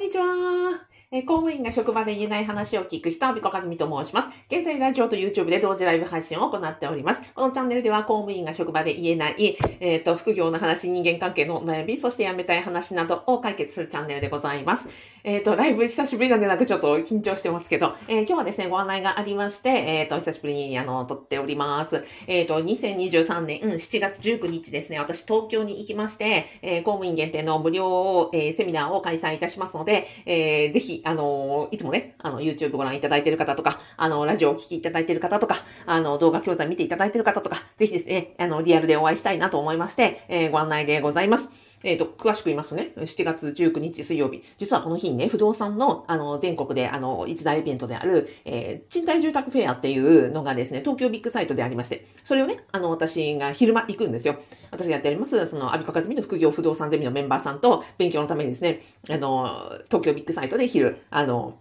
[0.00, 0.89] にちは。
[1.12, 4.28] え公務員が職場で言えない話を聞く人、アビコカズミと申します。
[4.48, 7.22] 現在、ラジオと YouTube で同時ライブ配信を行っております。
[7.34, 14.88] このチャンネルでは、公務員が職場で言えない、えっ、と、副業の話、人間関係の悩み、そして辞めたい話などを解決するチャンネルでございます。
[15.24, 22.04] えっ、と、ライブ久しぶりなんでなんかちょっと緊張してますけど、えー今日はですね、ご案内がありまして、えっ、と、久しぶりに、あの、撮っております。
[22.28, 41.69] えっ、と、2023年、うん7月19日ですね、私東京に行きまして、えー公務員限定の無料、えーセミナーを開催いたしますので、えーぜひ、あのいつもね、あの、YouTube ご覧いただいている方とか、あの、ラジオをお聞きいただいている方とか、あの、動画教材見ていただいている方とか、ぜひですね、あの、リアルでお会いしたいなと思いまして、えーご案内でございます。
[41.82, 54.36] えっ、と、詳しく言いますね、7月19日水曜日、実はこの日にね、不動産の、あの、全国で、あの、一大イベントである、えー賃貸住宅フェアっていうのがですね、東京ビッグサイトでありまして、それをね、あの、私が昼間行くんですよ。
[54.70, 61.58] 私がやっております、その、アビカカズミの副業不動産ゼミのメンバーさんと、勉強のためにですね、あの、東京ビッグサイトで昼、あの、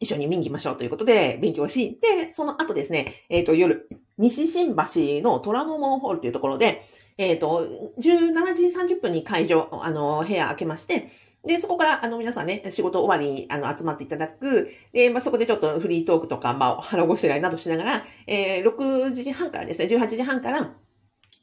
[0.00, 4.82] 一緒に見に行きましょうということで、勉強し、で、その後ですね、えっ、と、夜、西新橋
[5.22, 6.82] の虎ノ門ホールというところで、
[7.18, 7.66] えっ、と、
[7.98, 11.10] 17時30分に会場、あの、部屋開けまして、
[11.46, 14.70] で、そこから、あの、皆さんね、仕事終わりに、あの、集まっていただく。
[14.92, 20.74] で、まあ、そこでちょっとフリートークとか、まあ、腹ごしらえなどしながら、えー、6時半からですね、18時半から、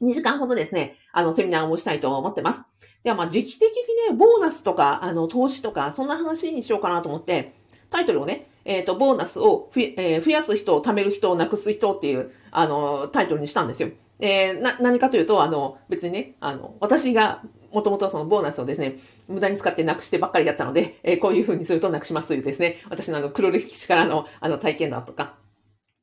[0.02, 2.62] 2時間ほどですね、あの、セミナーをしたいと思ってます。
[3.02, 7.54] では、まあ、時期的にね、ボーナスとか、あの、投資とか、そんな話にしようかなと思って、
[7.90, 13.90] タイトルをね、えっ、と、ボーナスをふ、えー増やす人、貯める人、なくす人っていう、あの、タイトルにしたんですよ。
[14.20, 18.98] えーな、何かというと、あの、別にね、あの、私が、もともとそのボーナスをですね、
[19.28, 25.36] 無駄に使ってなくしてばっかりだったので、えーこういう風にするとなくしますというですね、私のあの、黒歴史からの、あの、体験談とか、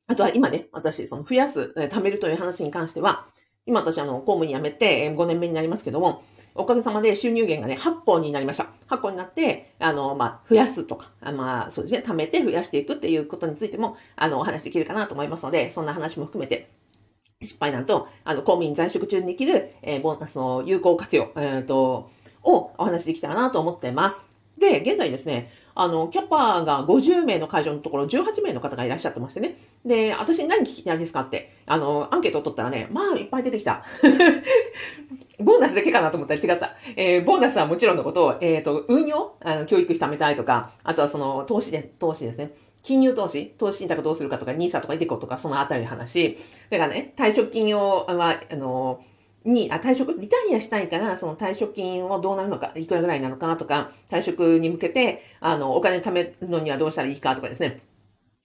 [0.07, 3.25] あとは今ね、私、その増やす、えー貯めるという話に関しては、
[3.65, 6.23] 今私あの、公務員辞めて、えー5年目になりますけども、
[6.55, 8.67] おかげさまで収入源がね、8本になりました。
[8.87, 16.69] 8本になって、あの、まあ、増やすとか、あまあ、そうですね、貯めて増やしていくっていうことについても、あの、お話できるかなと思いますので、そんな話も含めて、
[17.41, 22.09] 失敗談と、あの、公務員在職中にできる、えーボーナスの有効活用、えっ、と、
[22.43, 24.23] をお話しできたらなと思ってます。
[24.57, 29.57] で、現在ですね、あの、キャパが50名の会場のところ18名の方がいらっしゃってましてね。
[29.85, 33.85] で、私に何聞きたいですかって、あの、アンケートを取ったらね、まあ、いっぱい出てきた。
[35.39, 36.75] ボーナスだけかなと思ったら違った。
[36.97, 39.37] えーボーナスはもちろんのことを、えっ、と、運用？
[39.39, 42.51] あの、教育費貯めたいとか、あとはその、投資で、投資ですね。
[42.83, 43.53] 金融投資？
[43.57, 46.37] 投資信託どうするかとか、ニーサとかイデコとか、そのあたりの話。
[46.69, 48.99] だからね、退職金を、は、あの、
[49.45, 57.81] に、あ、退職、リタイアしたいから、その退職金をどうなるのか、いくらぐらいなのかとか、退職に向けて、あの、お金貯めるのにはどうしたらいいかとかですね。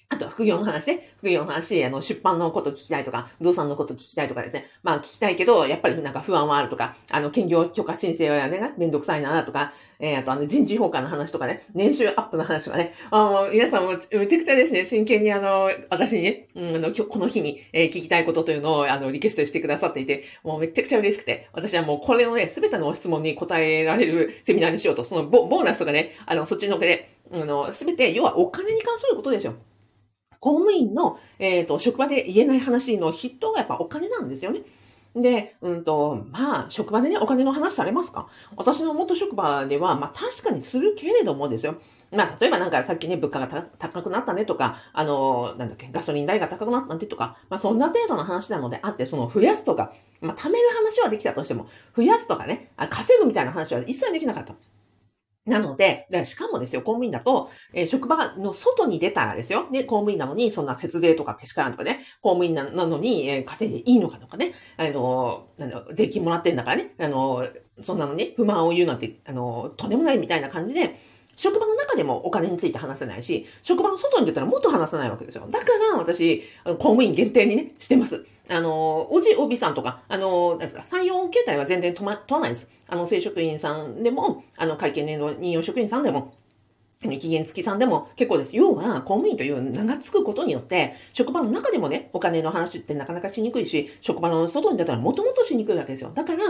[0.08, 1.08] あとは副業の話ね。
[1.18, 4.70] 副業の話、あの、出版のこと聞きたいとか、不動産のこと聞きたいとかですね。
[4.84, 12.94] まあ聞きたいけど、やっぱりなんか不安はあるとか、あの、兼業許可申請はね、めんどくさいなとか、えー、あとあの、人事評価の話とかね、年収アップの話とかね。
[13.10, 29.54] あの、皆さんもめちゃくちゃですね、真剣にあの、私にね、うん、あの、この日に、え聞きたいことというのを、あの、リクエストしてくださっていて、もうめちゃくちゃ嬉しくて、私はもうこれのね、すべての質問に答えられるセミナーにしようと、そのボボーナスとかね、あの、そっちのけで、あの、すべて、要はお金に関することですよ。
[30.40, 34.62] 公務員の、えっ、と、職場で言えない話の筆頭がやっぱお金なんですよね。
[35.14, 38.28] で、うんと、まあ、職場でね、お金の話されますか？
[38.56, 41.76] 私の元職場では、まあ確かにするけれどもですよ。
[42.12, 54.54] まあ、例えばなんかさっきね、物価が高くなったねとか、あの、なんだっけ、ガソリン代が高くなったねとか、まあそんな程度の話なのであって、その増やすとか、まあ貯める話はできたとしても、増やすとかね、あ稼ぐみたいな話は一切できなかった。
[55.46, 67.46] なので、でしかもですよ、公務員だと、えー職場の外に出たらですよ、ね、公務員なのに、そんな節税とかけしからんとかね、公務員なのに、えー稼いでいいのかとかね、あの、なんだ税金もらってんだからね、あの、
[67.82, 70.96] そんなのに不満を言うなんて、あの、とんでもないみたいな感じで、
[71.36, 75.46] 職場の中でもお金について話せないし、職場の外に出たらもっと話せないわけですよ。
[75.50, 78.26] だから私、公務員限定にね、してます。
[78.48, 82.68] あの、おじ、おびさんとか、あの、なんですか、採用形態は全然問ま、問わないです。
[82.88, 86.32] あの、正職員さんでも、あの、会計年度任用職員さんでも、
[87.02, 88.56] 期限付きさんでも結構です。
[88.56, 96.10] 要は、公務員という名が付くことによって、職場の中でもね、お金の話ってなかなかしにくいし、職場の外に出たらもともとしにくいわけですよ。
[96.14, 96.44] だから、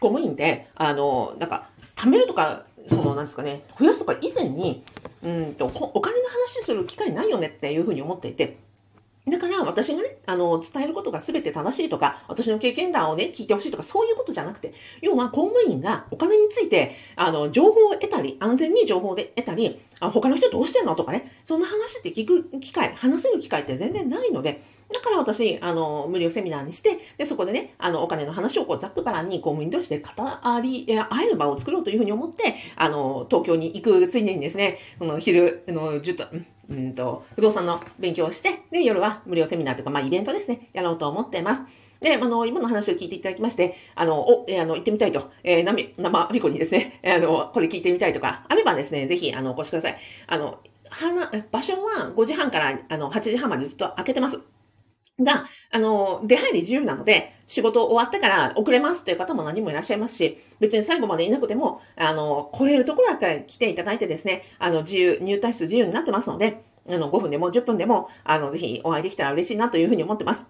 [0.00, 4.82] 公務員って、あの、なんか、貯めるとか、その、なんですかね、増やすとか以前に、
[5.24, 8.56] うんと、お金の話する機会ないよねっていうふうに思っていて、
[9.30, 24.62] だから私がね、あの、伝えることが全て正しいとか、私の経験談をね、聞いてほしいとか、そういうことじゃなくて、要は公務員がお金について、あの、情報を得たり、安全に情報で得たり、あ他の人どうしてんのとかね、そんな話って聞く機会、話せる機会って全然ないので、
[24.92, 30.12] だから私、あの、無料セミナーにして、で、そこでね、あの、お金の話をこう、ざっくばらんに公務員として語
[30.60, 36.24] り、会える場を作ろうというふうに思って、あの、東京に行くついでにですね、その昼、あの、10と、
[36.70, 41.62] うんと、不動産の勉強をして、で、夜は無料セミナーとか、まあ、イベントですね、やろうと思ってます。
[42.00, 49.98] で、あの、今の話を聞いていただきまして、あの、お、えー、あの、行ってみたいと、えー、なみ、生みこにですね、えあの、これ聞いてみたいとか、あればですね、ぜひ、あの、お越しください。
[50.28, 54.40] あの、花、場所は5時半から、あの、8時半までずっと開けてます。
[55.18, 70.48] が、あの、出入り自由なので、仕事終わってから遅れますっていう方も何もいらっしゃいますし、別に最後までいなくても、あの、来れるところだったら来ていただいてですね、あの、自由、入退室自由になってますので、あの、5分でも10分でも、あの、ぜひお会いできたら嬉しいなというふうに思ってます。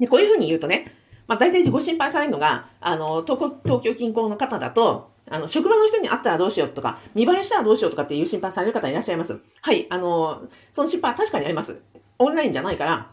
[0.00, 0.92] で、こういうふうに言うとね、
[1.28, 9.38] まあ、大体ご心配されるのが、あの、東東京近郊の方だと、あの、職場の人に会ったらどうしようとか、見バレしたらどうしようとかっていう心配される方いらっしゃいます。
[9.62, 10.42] はい、あの、
[10.72, 11.82] その心配は確かにあります。
[12.18, 13.12] オンラインじゃないから、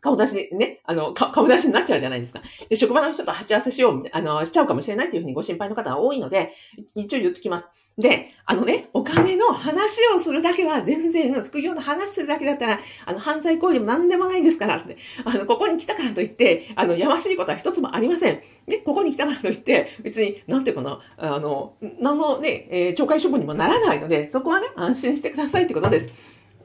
[0.00, 2.40] 顔出しね、あの、顔出しになっちゃうじゃないですか。
[2.68, 6.52] で、職場の人と鉢合わせしよう、あの、しちゃうかもしれないというふうにご心配の方が多いので、
[6.94, 7.68] 一応言ってきます。
[7.98, 18.40] で、あのね、お金の話をするだけは全然、副業の話するだけだったら、あの、犯罪行為でも何でもないですからって、あの、ここに来たからといって、あの、やましいことは一つもありません。
[18.66, 26.12] で、ここに来たからといって、別に、なんていうかな、あの、何のね、えー、懲戒処分にもならないので、そこはね、安心してくださいってことです。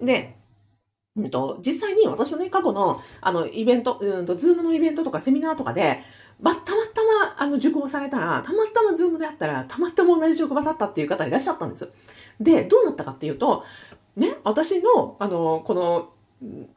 [0.01, 0.35] で、
[1.15, 6.00] うんと、実際に私のね、過去の、あの、イベント、うんと、ズームのイベントとかセミナーとかで、
[6.42, 11.92] ま、たまたま、あの、受講されたら、たまたまズームであったら、たまたま同じ職場だったっていう方いらっしゃったんです。
[12.39, 13.63] で、どうなったかっていうと、
[14.15, 16.10] ね、私の、あの、この、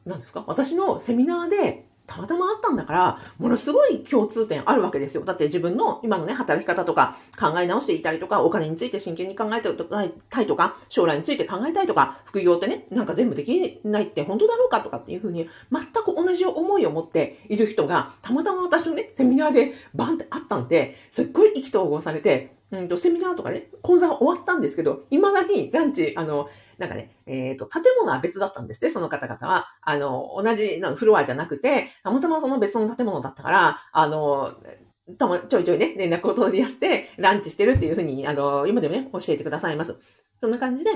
[0.05, 5.25] 何ですか私のセミナーで、たまたまあったんだから、ものすごい共通点あるわけですよ。
[5.25, 26.49] だって自分の今のね、働き方とか考え直していたりとか、お金について真剣に考えたいとか、将来について考えたいとか、副業ってね、なんか全部できないって本当だろうかとかっていうふうに、全く同じ思いを持っている人が、たまたま私のね、セミナーでバンってあったんで、すっごい意気投合されて、うんと、セミナーとかね、講座は終わったんですけど、未だにランチ、あの、
[26.79, 29.69] なんかね、えっ、ー、と、建物は別だったんですね、その方々は。
[29.81, 34.55] あの、同じフロアじゃなくて、たまたまその別の建物だったから、あの、
[35.19, 39.97] たま、ちょいちょいね、連絡を取り合って、ランチしてるっていうふうに、あの、今でもね、教えてくださいます。
[40.41, 40.91] そんな感じで、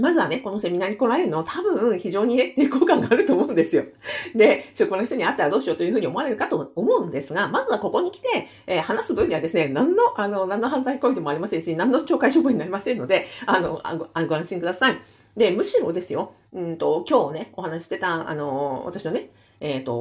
[0.00, 3.84] まずはね、このセミナーに来られるの多分非常にね、抵抗感があると思うんですよ。
[4.34, 13.80] で、職場の人に会ったらどうしようというふうに思われるかと思うんですが、まずはここに来て、えー、話す分にはですね、何の、あの、何の犯罪行為でもありませんし、何の懲戒処分になりませんので、あの、
[14.14, 14.98] ごご安心ください。
[15.36, 19.94] で、むしろですよ、うんと、今日ね、お話してた、あの、私のね、えっ、ー、と、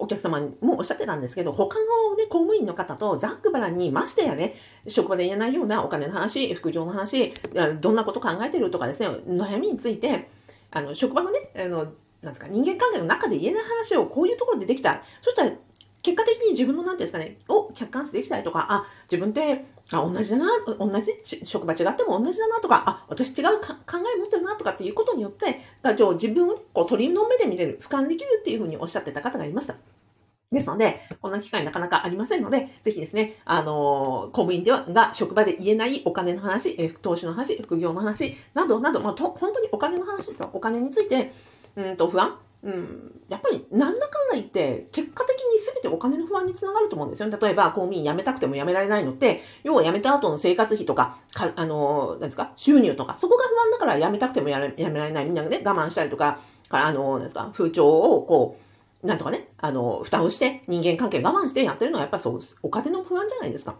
[0.00, 4.54] お客様もおっしゃってたんですけど、他のね、公務員の方とざっくばらんにましてやね、
[4.88, 7.34] 職場で言えないようなお金の話、副業の話、
[7.80, 10.28] どんなこと考えてるとかですね、悩みについて、
[10.70, 11.92] あの、職場のね、あの、
[12.22, 15.02] なんですか、人間関係の中で言えない話をこういうところでできた。
[15.20, 15.52] そしたら、
[16.04, 20.46] 結果的に自分の何ていうんですかね、を客観視できたりとか、あ、自分ってあ、同じだな、
[20.78, 21.12] 同じ、
[21.44, 23.74] 職場違っても同じだなとか、あ、私違う考
[24.14, 29.76] え持ってるなとかっていうことによって、自分をこう鳥の目で見れる、俯瞰できるっていうふうにおっしゃってた方がいました。
[30.52, 40.50] ですので、こんな機会なかなかありませんので、ぜひですね、あのー、公務員では、が職場で言えないお金の話、え投資の話、副業の話、などなど、まあ、と、本当にお金の話ですよ。
[40.52, 41.32] お金について、
[41.76, 47.36] うんと、不安うん、やっぱりなんだかんだ言って結果的に全てお金の不安につながると思うんですよね。
[47.40, 55.24] 例えば公務員辞めたくても辞められないのって、要は辞めた後の生活費とか、かあの、なんですか、収入とか、そこが不安だから辞めたくても辞められない。
[55.26, 56.38] みんながね、我慢したりとか、
[56.70, 58.56] あの、なんですか、風潮をこ
[59.02, 63.76] う、なんとかね、あの、蓋をして人間関係我慢してやってるのはやっぱりそう、お金の不安じゃないですか。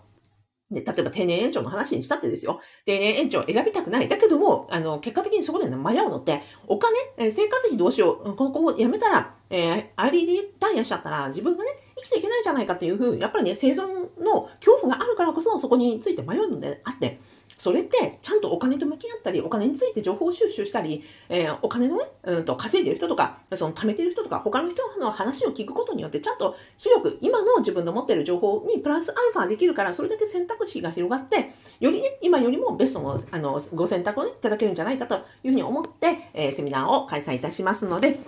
[0.75, 2.61] で、例えば定年延長の話にしたってですよ。
[2.85, 4.09] 定年延長選びたくない。
[4.09, 8.35] だけども、あの、結果的にそこで、迷うのって、お金、え生活費どうしよう。
[8.35, 13.87] ここを辞めたら、えー、アリリタイヤしちゃったら、自分がね、生きていけないじゃないかっていうふう、やっぱりね、生存
[14.23, 17.19] の恐怖があるからこそ、そこについて迷うのであって、
[17.57, 38.19] それってちゃんとお金と向き合ったり、お金について情報収集したり、えー、お金のね、うんと稼いでる人とか、その貯めてる人とか、他の人の話を聞くことによって、ちゃんと広く今の自分の持っている情報にプラスアルファできるから、それだけ選択肢が広がって、よりね、今よりもベストのあのご選択をね、いただけるんじゃないかというふうに思って、えー、セミナーを開催いたしますので、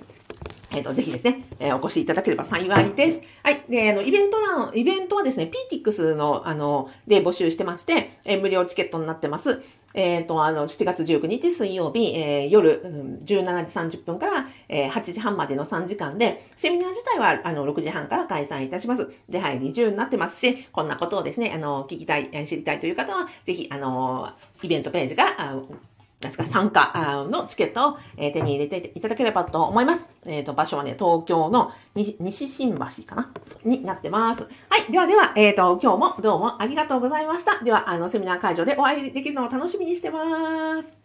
[0.76, 3.22] えっ、と、ぜひですね、えーお越しいただければ幸いです。
[3.42, 3.64] はい。
[3.68, 9.62] で、あの、イベント欄、イベントはですね、PTX の、あの、で募集してまして、えー無料チケットになってます。
[9.94, 19.10] えっ、と、あの、7月19日水曜日、えー夜、うん17時30分から、えー8時半までの3時間で、セミナー自体は、あの、6時半から開催いたします。
[19.30, 24.28] 出入り自由になってますし、こんなことをですね、あの、聞きたい、知りたいという方は、ぜひ、あの、
[24.62, 25.56] イベントページが、あ
[26.20, 30.06] ですか、参加のチケットを、手に入れていただければと思います。
[30.24, 33.30] えっ、と、場所はね、東京の西西新橋かな？
[33.64, 34.42] になってます。
[34.42, 34.90] はい。
[34.90, 37.62] ではでは、えっ、と、今日もどうもありがとうございました。
[37.62, 41.02] では、あの、セミナー会場でお会いできるのを楽しみにしてます。